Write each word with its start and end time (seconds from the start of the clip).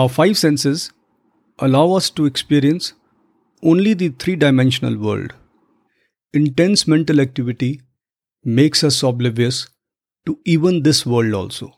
Our 0.00 0.08
five 0.08 0.38
senses 0.38 0.92
allow 1.58 1.92
us 1.92 2.08
to 2.18 2.24
experience 2.24 2.94
only 3.62 3.92
the 3.92 4.08
three 4.08 4.34
dimensional 4.34 4.96
world. 4.96 5.34
Intense 6.32 6.86
mental 6.88 7.20
activity 7.20 7.82
makes 8.42 8.82
us 8.82 9.02
oblivious 9.02 9.68
to 10.24 10.38
even 10.46 10.84
this 10.84 11.04
world 11.04 11.34
also. 11.34 11.74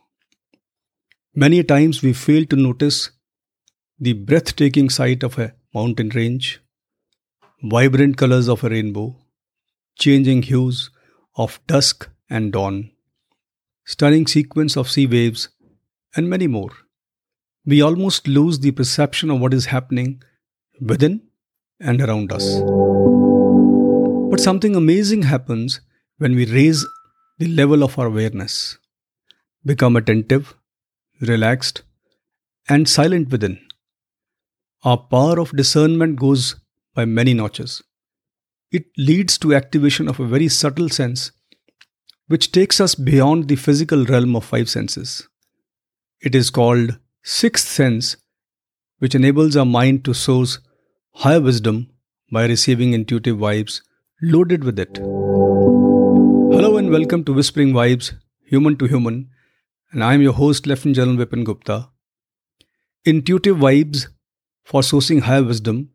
Many 1.35 1.65
times 1.65 2.01
we 2.03 2.13
fail 2.13 2.45
to 2.45 2.55
notice 2.55 3.11
the 3.99 4.13
breathtaking 4.13 4.89
sight 4.89 5.25
of 5.25 5.37
a 5.41 5.55
mountain 5.75 6.11
range, 6.11 6.61
vibrant 7.75 8.19
colors 8.19 8.49
of 8.49 8.63
a 8.63 8.69
rainbow, 8.69 9.17
changing 9.99 10.43
hues 10.43 10.91
of 11.35 11.59
dusk 11.67 12.09
and 12.31 12.53
dawn, 12.53 12.93
stunning 13.85 14.29
sequence 14.29 14.77
of 14.77 14.89
sea 14.89 15.09
waves, 15.09 15.49
and 16.15 16.31
many 16.31 16.47
more. 16.47 16.71
We 17.65 17.81
almost 17.81 18.27
lose 18.27 18.59
the 18.59 18.73
perception 18.73 19.31
of 19.31 19.41
what 19.41 19.55
is 19.55 19.67
happening 19.67 20.23
within 20.81 21.23
and 21.79 22.01
around 22.01 22.33
us. 22.33 22.61
But 24.31 24.41
something 24.41 24.75
amazing 24.75 25.23
happens 25.23 25.81
when 26.19 26.35
we 26.35 26.47
raise 26.47 26.85
the 27.39 27.47
level 27.47 27.85
of 27.85 27.99
our 27.99 28.07
awareness, 28.07 28.79
become 29.65 29.97
attentive, 29.97 30.55
relaxed, 31.21 31.83
and 32.69 32.89
silent 32.89 33.31
within. 33.31 33.61
Our 34.83 34.97
power 34.97 35.39
of 35.39 35.57
discernment 35.57 36.19
goes 36.19 36.57
by 36.95 37.05
many 37.05 37.33
notches. 37.33 37.83
It 38.73 38.87
leads 38.99 39.39
to 39.39 39.55
activation 39.55 40.09
of 40.09 40.19
a 40.19 40.27
very 40.27 40.49
subtle 40.49 40.89
sense 40.89 41.31
which 42.27 42.51
takes 42.51 42.81
us 42.81 42.95
beyond 42.95 43.47
the 43.47 43.57
physical 43.57 44.05
realm 44.05 44.35
of 44.35 44.45
five 44.45 44.69
senses. 44.69 45.29
It 46.21 46.35
is 46.35 46.51
called 46.51 46.99
sixth 47.25 47.69
sense, 47.69 48.17
which 48.99 49.15
enables 49.15 49.57
our 49.57 49.65
mind 49.65 50.05
to 50.05 50.13
source 50.13 50.59
higher 51.15 51.41
wisdom 51.41 51.89
by 52.33 52.47
receiving 52.47 52.95
intuitive 52.95 53.37
vibes 53.37 53.81
loaded 54.21 54.65
with 54.65 54.77
it. 54.77 54.99
Hello 54.99 56.77
and 56.79 56.91
welcome 56.91 57.23
to 57.23 57.33
Whispering 57.33 57.73
Vibes, 57.73 58.13
Human 58.47 58.77
to 58.79 58.87
Human, 58.87 59.31
and 59.93 60.03
I 60.03 60.15
am 60.15 60.23
your 60.23 60.33
host, 60.33 60.67
Lieutenant 60.67 60.97
General 60.97 61.17
Vipin 61.17 61.45
Gupta. 61.45 61.91
Intuitive 63.05 63.57
vibes 63.57 64.09
for 64.65 64.81
sourcing 64.81 65.21
higher 65.21 65.45
wisdom 65.45 65.91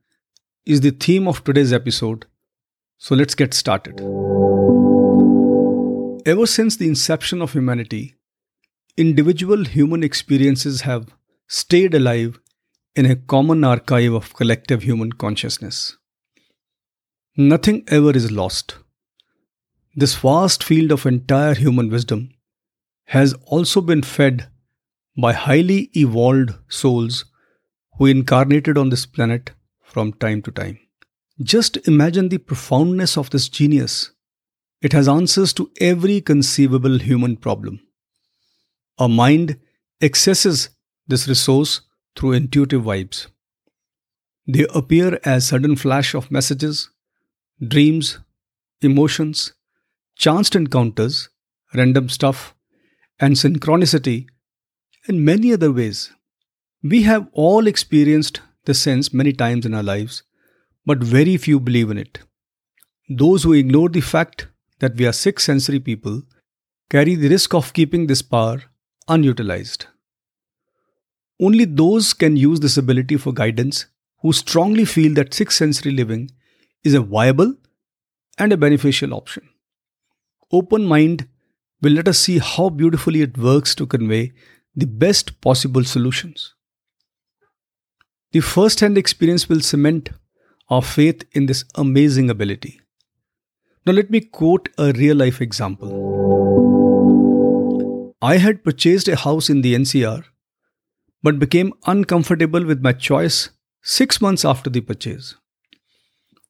is 0.66 0.80
the 0.80 0.92
theme 0.92 1.28
of 1.28 1.44
today's 1.44 1.74
episode, 1.74 2.26
so 2.98 3.16
let's 3.16 3.36
get 3.36 3.54
started. 3.54 4.00
Ever 6.26 6.46
since 6.46 6.78
the 6.78 6.88
inception 6.88 7.42
of 7.42 7.52
humanity, 7.52 8.16
individual 8.96 9.66
human 9.66 10.04
experiences 10.04 10.82
have 10.82 11.17
stayed 11.48 11.94
alive 11.94 12.40
in 12.96 13.06
a 13.06 13.16
common 13.16 13.64
archive 13.64 14.14
of 14.14 14.34
collective 14.34 14.84
human 14.84 15.12
consciousness. 15.12 15.98
Nothing 17.38 17.84
ever 17.88 18.12
is 18.12 18.32
lost. 18.32 18.78
This 19.96 20.16
vast 20.16 20.64
field 20.64 20.92
of 20.92 21.06
entire 21.06 21.54
human 21.54 21.90
wisdom 21.90 22.32
has 23.06 23.34
also 23.46 23.82
been 23.82 24.02
fed 24.02 24.48
by 25.16 25.34
highly 25.34 25.90
evolved 25.96 26.54
souls 26.68 27.26
who 27.98 28.06
incarnated 28.06 28.78
on 28.78 28.90
this 28.90 29.06
planet 29.06 29.52
from 29.82 30.14
time 30.14 30.42
to 30.44 30.52
time. 30.52 30.80
Just 31.42 31.78
imagine 31.88 32.30
the 32.30 32.38
profoundness 32.40 33.18
of 33.18 33.30
this 33.30 33.48
genius. 33.48 34.12
It 34.82 34.94
has 34.94 35.08
answers 35.08 35.54
to 35.54 35.72
every 35.80 36.20
conceivable 36.22 37.00
human 37.00 37.38
problem. 37.38 37.80
Our 39.00 39.10
mind 39.10 39.60
accesses 40.02 40.70
this 41.08 41.28
resource 41.28 41.82
through 42.16 42.34
intuitive 42.34 42.84
vibes. 42.84 43.28
They 44.48 44.66
appear 44.74 45.20
as 45.24 45.48
sudden 45.48 45.76
flash 45.76 46.14
of 46.14 46.32
messages, 46.32 46.90
dreams, 47.66 48.20
emotions, 48.82 49.54
chanced 50.16 50.56
encounters, 50.56 51.30
random 51.74 52.10
stuff, 52.10 52.56
and 53.20 53.36
synchronicity 53.36 54.28
in 55.08 55.24
many 55.24 55.54
other 55.54 55.72
ways. 55.72 56.12
We 56.84 57.04
have 57.04 57.28
all 57.34 57.68
experienced 57.68 58.42
this 58.66 58.80
sense 58.80 59.14
many 59.14 59.34
times 59.34 59.66
in 59.66 59.74
our 59.74 59.84
lives, 59.84 60.24
but 60.86 61.00
very 61.00 61.38
few 61.38 61.60
believe 61.60 61.90
in 61.90 61.98
it. 61.98 62.20
Those 63.10 63.44
who 63.44 63.54
ignore 63.54 63.90
the 63.90 64.02
fact 64.02 64.48
that 64.80 64.96
we 64.96 65.06
are 65.06 65.14
six 65.14 65.46
sensory 65.46 65.80
people 65.80 66.24
carry 66.90 67.16
the 67.16 67.30
risk 67.30 67.54
of 67.54 67.74
keeping 67.74 68.08
this 68.08 68.22
power 68.22 68.62
unutilized. 69.08 69.88
Only 71.40 71.66
those 71.66 72.14
can 72.14 72.36
use 72.36 72.60
this 72.60 72.78
ability 72.78 73.18
for 73.18 73.32
guidance 73.32 73.86
who 74.22 74.34
strongly 74.34 74.86
feel 74.86 75.14
that 75.14 75.34
six 75.34 75.58
sensory 75.58 75.92
living 75.92 76.32
is 76.84 76.94
a 76.96 77.02
viable 77.02 77.56
and 78.38 78.52
a 78.52 78.58
beneficial 78.58 79.14
option. 79.14 79.48
Open 80.52 80.86
mind 80.86 81.28
will 81.82 81.92
let 81.92 82.08
us 82.08 82.20
see 82.20 82.40
how 82.40 82.70
beautifully 82.70 83.22
it 83.22 83.38
works 83.38 83.76
to 83.76 83.86
convey 83.86 84.32
the 84.76 84.88
best 84.88 85.40
possible 85.42 85.84
solutions. 85.84 86.56
The 88.32 88.40
first 88.40 88.80
hand 88.80 88.98
experience 88.98 89.48
will 89.48 89.62
cement 89.62 90.10
our 90.70 90.82
faith 90.82 91.24
in 91.34 91.46
this 91.46 91.64
amazing 91.76 92.30
ability. 92.30 92.82
Now, 93.86 93.94
let 93.94 94.10
me 94.10 94.20
quote 94.22 94.70
a 94.78 94.92
real 94.92 95.16
life 95.16 95.40
example. 95.40 95.92
I 98.22 98.38
had 98.38 98.64
purchased 98.64 99.08
a 99.08 99.16
house 99.16 99.50
in 99.50 99.62
the 99.62 99.76
NCR 99.76 100.26
but 101.24 101.40
became 101.40 101.74
uncomfortable 101.86 102.64
with 102.64 102.82
my 102.82 102.94
choice 102.94 103.50
six 103.82 104.22
months 104.22 104.46
after 104.46 104.70
the 104.70 104.82
purchase. 104.82 105.36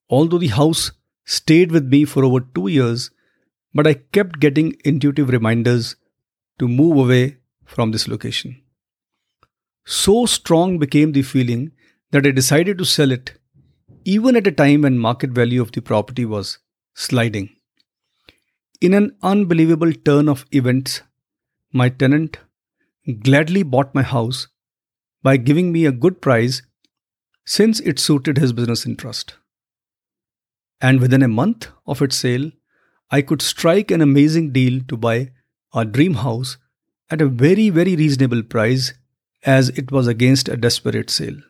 Although 0.10 0.40
the 0.40 0.48
house 0.48 0.92
stayed 1.26 1.72
with 1.72 1.86
me 1.86 2.06
for 2.06 2.24
over 2.24 2.40
two 2.40 2.68
years, 2.68 3.12
but 3.74 3.88
I 3.88 3.94
kept 3.96 4.40
getting 4.40 4.76
intuitive 4.86 5.30
reminders 5.30 5.96
to 6.60 6.68
move 6.68 6.98
away 6.98 7.38
from 7.66 7.92
this 7.92 8.08
location. 8.08 8.62
So 9.86 10.26
strong 10.26 10.80
became 10.80 11.12
the 11.12 11.22
feeling 11.22 11.72
that 12.12 12.26
I 12.26 12.32
decided 12.32 12.78
to 12.78 12.86
sell 12.86 13.12
it, 13.12 13.34
even 14.06 14.36
at 14.36 14.48
a 14.48 14.52
time 14.52 14.82
when 14.82 14.98
market 14.98 15.32
value 15.32 15.62
of 15.62 15.72
the 15.72 15.82
property 15.82 16.26
was 16.26 16.60
sliding. 16.94 17.50
In 18.80 18.94
an 18.94 19.16
unbelievable 19.22 19.92
turn 19.94 20.30
of 20.30 20.46
events, 20.52 21.02
my 21.74 21.90
tenant 21.90 22.38
gladly 23.22 23.64
bought 23.64 23.94
my 23.94 24.04
house 24.04 24.48
by 25.28 25.36
giving 25.36 25.74
me 25.74 25.86
a 25.86 25.98
good 26.04 26.22
price 26.22 26.62
since 27.46 27.82
it 27.82 28.00
suited 28.00 28.38
his 28.38 28.54
business 28.54 28.86
interest. 28.86 29.34
And 30.80 31.02
within 31.02 31.24
a 31.24 31.28
month 31.28 31.68
of 31.86 32.02
its 32.02 32.16
sale, 32.16 32.52
I 33.12 33.22
could 33.22 33.42
strike 33.42 33.92
an 33.92 34.02
amazing 34.02 34.54
deal 34.54 34.80
to 34.88 34.96
buy 34.96 35.32
our 35.74 35.84
dream 35.84 36.14
house 36.14 36.56
at 37.10 37.22
a 37.22 37.28
very, 37.44 37.70
very 37.70 37.98
reasonable 37.98 38.44
price 38.44 38.94
as 39.46 39.70
it 39.70 39.92
was 39.92 40.08
against 40.08 40.48
a 40.48 40.56
desperate 40.56 41.10
sale. 41.10 41.42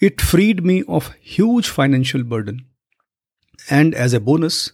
It 0.00 0.20
freed 0.20 0.64
me 0.64 0.84
of 0.86 1.14
huge 1.20 1.68
financial 1.68 2.22
burden 2.22 2.66
and 3.68 3.92
as 3.92 4.12
a 4.12 4.20
bonus 4.20 4.72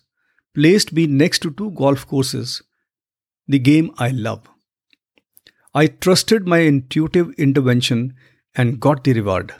placed 0.54 0.92
me 0.92 1.06
next 1.06 1.38
to 1.40 1.50
two 1.50 1.70
golf 1.70 2.06
courses, 2.06 2.62
the 3.48 3.58
game 3.58 3.94
I 3.96 4.10
love. 4.10 4.51
I 5.74 5.86
trusted 5.86 6.46
my 6.46 6.58
intuitive 6.58 7.32
intervention 7.38 8.14
and 8.54 8.78
got 8.78 9.04
the 9.04 9.14
reward. 9.14 9.54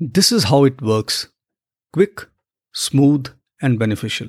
This 0.00 0.32
is 0.32 0.44
how 0.44 0.64
it 0.64 0.82
works 0.82 1.28
quick, 1.92 2.26
smooth, 2.72 3.28
and 3.60 3.78
beneficial. 3.78 4.28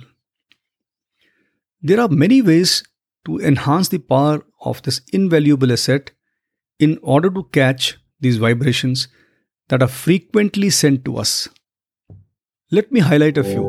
There 1.82 2.00
are 2.00 2.10
many 2.10 2.42
ways 2.42 2.84
to 3.26 3.40
enhance 3.40 3.88
the 3.88 3.98
power 3.98 4.46
of 4.62 4.82
this 4.84 5.02
invaluable 5.12 5.72
asset 5.72 6.12
in 6.80 7.00
order 7.02 7.30
to 7.32 7.44
catch 7.52 7.98
these 8.20 8.38
vibrations 8.38 9.08
that 9.70 9.82
are 9.82 9.88
frequently 9.88 10.70
sent 10.70 11.06
to 11.06 11.18
us. 11.18 11.50
Let 12.70 12.92
me 12.92 13.00
highlight 13.00 13.38
a 13.38 13.44
few. 13.44 13.64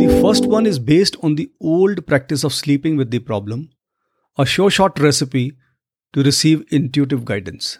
The 0.00 0.20
first 0.20 0.46
one 0.46 0.66
is 0.66 0.78
based 0.78 1.16
on 1.22 1.36
the 1.36 1.50
old 1.60 2.06
practice 2.06 2.42
of 2.42 2.54
sleeping 2.54 2.96
with 2.96 3.10
the 3.10 3.18
problem, 3.18 3.70
a 4.38 4.46
sure 4.46 4.70
shot 4.70 4.98
recipe 4.98 5.56
to 6.12 6.22
receive 6.22 6.64
intuitive 6.70 7.24
guidance. 7.24 7.78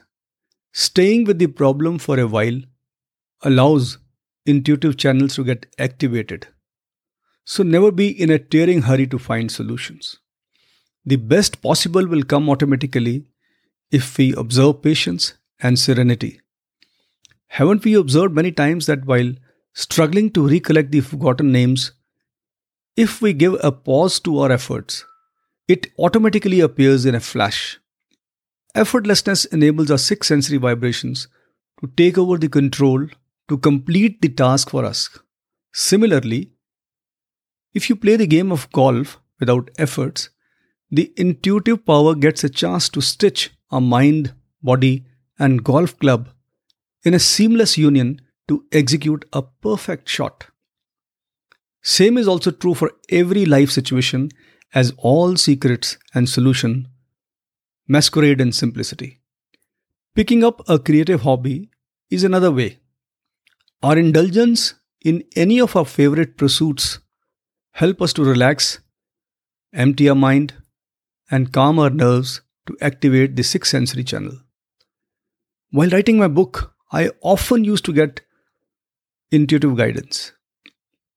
Staying 0.72 1.24
with 1.24 1.38
the 1.38 1.48
problem 1.48 1.98
for 1.98 2.18
a 2.18 2.26
while 2.26 2.60
allows 3.42 3.98
intuitive 4.46 4.96
channels 4.96 5.34
to 5.34 5.44
get 5.44 5.66
activated. 5.78 6.46
So, 7.44 7.62
never 7.64 7.90
be 7.90 8.08
in 8.08 8.30
a 8.30 8.38
tearing 8.38 8.82
hurry 8.82 9.06
to 9.08 9.18
find 9.18 9.50
solutions. 9.50 10.18
The 11.04 11.16
best 11.16 11.60
possible 11.62 12.06
will 12.06 12.22
come 12.22 12.48
automatically 12.48 13.26
if 13.90 14.16
we 14.16 14.32
observe 14.34 14.82
patience 14.82 15.34
and 15.58 15.78
serenity. 15.78 16.40
Haven't 17.48 17.84
we 17.84 17.94
observed 17.94 18.32
many 18.32 18.52
times 18.52 18.86
that 18.86 19.04
while 19.06 19.32
struggling 19.72 20.30
to 20.32 20.46
recollect 20.46 20.92
the 20.92 21.00
forgotten 21.00 21.50
names, 21.50 21.90
if 22.96 23.20
we 23.20 23.32
give 23.32 23.56
a 23.64 23.72
pause 23.72 24.20
to 24.20 24.38
our 24.38 24.52
efforts, 24.52 25.04
it 25.66 25.88
automatically 25.98 26.60
appears 26.60 27.04
in 27.04 27.16
a 27.16 27.20
flash 27.20 27.79
effortlessness 28.74 29.46
enables 29.52 29.90
our 29.90 29.98
six 29.98 30.28
sensory 30.28 30.58
vibrations 30.58 31.28
to 31.80 31.90
take 31.96 32.18
over 32.18 32.38
the 32.38 32.48
control 32.48 33.06
to 33.48 33.58
complete 33.58 34.20
the 34.22 34.28
task 34.28 34.70
for 34.70 34.84
us. 34.84 35.08
Similarly, 35.72 36.52
if 37.74 37.88
you 37.88 37.96
play 37.96 38.16
the 38.16 38.26
game 38.26 38.52
of 38.52 38.70
golf 38.72 39.18
without 39.38 39.70
efforts, 39.78 40.30
the 40.90 41.12
intuitive 41.16 41.84
power 41.86 42.14
gets 42.14 42.42
a 42.42 42.48
chance 42.48 42.88
to 42.90 43.00
stitch 43.00 43.50
our 43.70 43.80
mind, 43.80 44.34
body, 44.62 45.06
and 45.38 45.64
golf 45.64 45.98
club 45.98 46.28
in 47.04 47.14
a 47.14 47.18
seamless 47.18 47.78
union 47.78 48.20
to 48.48 48.64
execute 48.72 49.24
a 49.32 49.42
perfect 49.42 50.08
shot. 50.08 50.46
Same 51.82 52.18
is 52.18 52.28
also 52.28 52.50
true 52.50 52.74
for 52.74 52.90
every 53.08 53.46
life 53.46 53.70
situation 53.70 54.30
as 54.74 54.92
all 54.98 55.36
secrets 55.36 55.96
and 56.14 56.28
solution 56.28 56.88
masquerade 57.94 58.40
in 58.40 58.52
simplicity. 58.52 59.20
Picking 60.14 60.44
up 60.44 60.62
a 60.68 60.78
creative 60.78 61.22
hobby 61.22 61.70
is 62.08 62.22
another 62.22 62.52
way. 62.52 62.78
Our 63.82 63.98
indulgence 63.98 64.74
in 65.00 65.24
any 65.34 65.60
of 65.60 65.74
our 65.74 65.84
favorite 65.84 66.36
pursuits 66.36 67.00
help 67.72 68.00
us 68.00 68.12
to 68.12 68.22
relax, 68.24 68.78
empty 69.72 70.08
our 70.08 70.14
mind, 70.14 70.54
and 71.32 71.52
calm 71.52 71.80
our 71.80 71.90
nerves 71.90 72.42
to 72.66 72.76
activate 72.80 73.34
the 73.34 73.42
sixth 73.42 73.72
sensory 73.72 74.04
channel. 74.04 74.38
While 75.70 75.90
writing 75.90 76.18
my 76.18 76.28
book, 76.28 76.74
I 76.92 77.10
often 77.22 77.64
used 77.64 77.84
to 77.86 77.92
get 77.92 78.20
intuitive 79.32 79.76
guidance. 79.76 80.32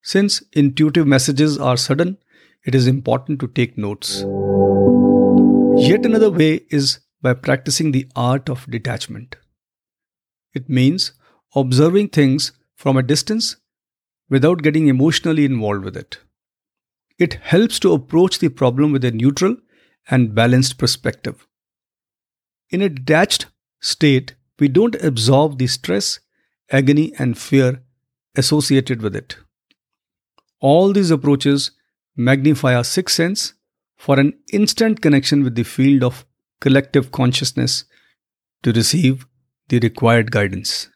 Since 0.01 0.43
intuitive 0.53 1.05
messages 1.05 1.57
are 1.59 1.77
sudden, 1.77 2.17
it 2.65 2.73
is 2.73 2.87
important 2.87 3.39
to 3.41 3.47
take 3.47 3.77
notes. 3.77 4.23
Yet 5.89 6.05
another 6.05 6.31
way 6.31 6.61
is 6.69 6.99
by 7.21 7.33
practicing 7.33 7.91
the 7.91 8.07
art 8.15 8.49
of 8.49 8.69
detachment. 8.69 9.35
It 10.53 10.69
means 10.69 11.13
observing 11.55 12.09
things 12.09 12.51
from 12.75 12.97
a 12.97 13.03
distance 13.03 13.57
without 14.29 14.63
getting 14.63 14.87
emotionally 14.87 15.45
involved 15.45 15.83
with 15.83 15.97
it. 15.97 16.19
It 17.19 17.35
helps 17.35 17.79
to 17.79 17.93
approach 17.93 18.39
the 18.39 18.49
problem 18.49 18.91
with 18.91 19.03
a 19.03 19.11
neutral 19.11 19.57
and 20.09 20.33
balanced 20.35 20.77
perspective. 20.77 21.47
In 22.69 22.81
a 22.81 22.89
detached 22.89 23.47
state, 23.81 24.35
we 24.59 24.67
don't 24.67 24.95
absorb 25.03 25.59
the 25.59 25.67
stress, 25.67 26.19
agony, 26.71 27.13
and 27.19 27.37
fear 27.37 27.83
associated 28.35 29.01
with 29.01 29.15
it. 29.15 29.37
All 30.59 30.93
these 30.93 31.11
approaches 31.11 31.71
magnify 32.15 32.73
our 32.75 32.83
sixth 32.83 33.15
sense 33.15 33.53
for 34.03 34.19
an 34.19 34.33
instant 34.51 35.01
connection 35.01 35.43
with 35.45 35.55
the 35.55 35.63
field 35.63 36.03
of 36.03 36.25
collective 36.59 37.09
consciousness 37.13 37.85
to 38.61 38.73
receive 38.73 39.25
the 39.69 39.79
required 39.79 40.29
guidance. 40.29 40.89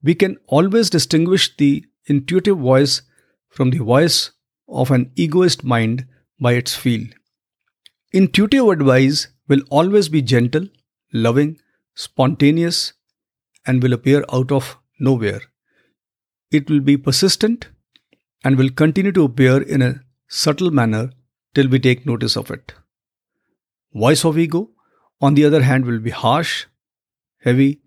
We 0.00 0.14
can 0.14 0.36
always 0.46 0.90
distinguish 0.90 1.56
the 1.56 1.84
intuitive 2.06 2.58
voice 2.58 3.02
from 3.48 3.70
the 3.70 3.78
voice 3.78 4.30
of 4.68 4.92
an 4.92 5.10
egoist 5.16 5.64
mind 5.64 6.06
by 6.40 6.52
its 6.52 6.76
feel. 6.76 7.04
Intuitive 8.12 8.68
advice 8.68 9.26
will 9.48 9.62
always 9.68 10.08
be 10.08 10.22
gentle, 10.22 10.68
loving, 11.12 11.58
spontaneous, 11.96 12.92
and 13.66 13.82
will 13.82 13.92
appear 13.92 14.24
out 14.32 14.52
of 14.52 14.76
nowhere. 15.00 15.40
It 16.52 16.70
will 16.70 16.80
be 16.80 16.96
persistent 16.96 17.66
and 18.44 18.56
will 18.56 18.70
continue 18.70 19.12
to 19.12 19.24
appear 19.24 19.60
in 19.60 19.82
a 19.82 20.00
subtle 20.28 20.70
manner 20.70 21.10
till 21.54 21.68
we 21.68 21.78
take 21.78 22.06
notice 22.06 22.36
of 22.36 22.50
it. 22.50 22.74
Voice 23.94 24.24
of 24.24 24.38
ego, 24.38 24.70
on 25.20 25.34
the 25.34 25.44
other 25.44 25.62
hand, 25.62 25.84
will 25.84 25.98
be 25.98 26.10
harsh, 26.10 26.66
heavy, 27.42 27.80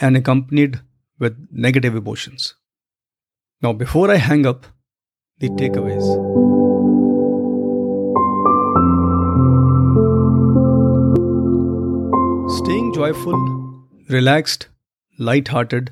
and 0.00 0.16
accompanied 0.16 0.80
with 1.18 1.36
negative 1.50 1.94
emotions. 1.94 2.54
Now, 3.62 3.72
before 3.72 4.10
I 4.10 4.16
hang 4.16 4.46
up, 4.46 4.66
the 5.38 5.48
takeaways. 5.50 6.06
Staying 12.58 12.92
joyful, 12.94 13.86
relaxed, 14.08 14.68
light-hearted, 15.18 15.90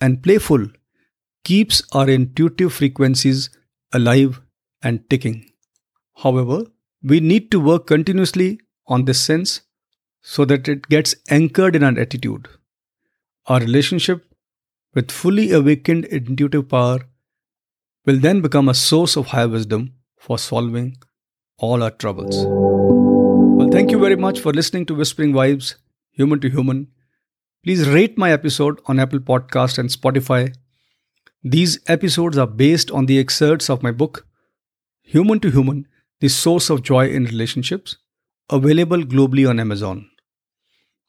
and 0.00 0.22
playful 0.22 0.66
keeps 1.44 1.82
our 1.92 2.08
intuitive 2.08 2.72
frequencies 2.72 3.50
alive 3.92 4.40
and 4.82 5.08
ticking. 5.08 5.50
However, 6.16 6.66
we 7.02 7.20
need 7.20 7.50
to 7.50 7.60
work 7.60 7.86
continuously 7.86 8.60
on 8.86 9.04
this 9.04 9.20
sense 9.20 9.62
so 10.22 10.44
that 10.46 10.68
it 10.68 10.88
gets 10.88 11.14
anchored 11.28 11.76
in 11.76 11.82
our 11.82 11.98
attitude. 11.98 12.48
Our 13.46 13.60
relationship 13.60 14.24
with 14.94 15.10
fully 15.10 15.50
awakened 15.52 16.06
intuitive 16.06 16.68
power 16.68 17.00
will 18.06 18.18
then 18.18 18.40
become 18.40 18.68
a 18.68 18.74
source 18.74 19.16
of 19.16 19.26
higher 19.26 19.48
wisdom 19.48 19.92
for 20.18 20.38
solving 20.38 20.96
all 21.58 21.82
our 21.82 21.90
troubles. 21.90 22.44
Well, 22.46 23.68
thank 23.70 23.90
you 23.90 23.98
very 23.98 24.16
much 24.16 24.40
for 24.40 24.52
listening 24.52 24.86
to 24.86 24.94
Whispering 24.94 25.32
Vibes, 25.32 25.74
Human 26.12 26.40
to 26.40 26.48
Human. 26.48 26.88
Please 27.62 27.88
rate 27.88 28.16
my 28.16 28.30
episode 28.32 28.80
on 28.86 28.98
Apple 28.98 29.20
Podcast 29.20 29.78
and 29.78 29.88
Spotify. 29.88 30.54
These 31.42 31.78
episodes 31.86 32.38
are 32.38 32.46
based 32.46 32.90
on 32.90 33.06
the 33.06 33.18
excerpts 33.18 33.68
of 33.68 33.82
my 33.82 33.90
book, 33.90 34.26
Human 35.02 35.40
to 35.40 35.50
Human 35.50 35.86
The 36.20 36.28
Source 36.28 36.70
of 36.70 36.82
Joy 36.82 37.08
in 37.08 37.24
Relationships, 37.24 37.96
available 38.50 39.02
globally 39.02 39.48
on 39.48 39.60
Amazon. 39.60 40.08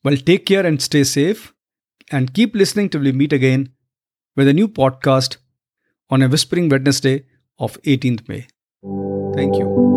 Well, 0.03 0.17
take 0.17 0.45
care 0.45 0.65
and 0.65 0.81
stay 0.81 1.03
safe, 1.03 1.53
and 2.11 2.33
keep 2.33 2.55
listening 2.55 2.89
till 2.89 3.01
we 3.01 3.11
meet 3.11 3.33
again 3.33 3.71
with 4.35 4.47
a 4.47 4.53
new 4.53 4.67
podcast 4.67 5.37
on 6.09 6.21
a 6.21 6.27
Whispering 6.27 6.69
Wednesday 6.69 7.25
of 7.57 7.81
18th 7.83 8.27
May. 8.27 8.47
Thank 9.35 9.55
you. 9.55 9.94